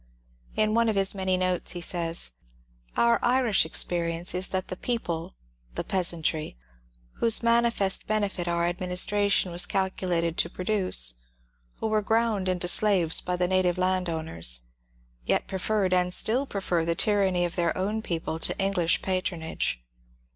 In 0.55 0.73
one 0.73 0.89
of 0.89 0.95
his 0.95 1.13
many 1.13 1.37
notes 1.37 1.73
he 1.73 1.79
says:— 1.81 2.31
Our 2.97 3.19
Irish 3.21 3.67
experience 3.67 4.33
is 4.33 4.47
that 4.47 4.69
the 4.69 4.75
people 4.75 5.35
(the 5.75 5.83
peasantry)^ 5.83 6.55
whose 7.19 7.43
manifest 7.43 8.07
benefit 8.07 8.47
our 8.47 8.65
administration 8.65 9.51
was 9.51 9.67
calculated 9.67 10.39
to 10.39 10.49
produce, 10.49 11.13
who 11.81 11.85
were 11.85 12.01
ground 12.01 12.49
into 12.49 12.67
slaves 12.67 13.21
by 13.21 13.35
the 13.35 13.47
native 13.47 13.77
landowners, 13.77 14.61
yet 15.25 15.45
preferred 15.45 15.93
and 15.93 16.11
still 16.15 16.47
prefer 16.47 16.83
the 16.83 16.95
tyranny 16.95 17.45
of 17.45 17.55
their 17.55 17.77
own 17.77 18.01
people 18.01 18.39
to 18.39 18.57
English 18.57 19.03
patronage. 19.03 19.83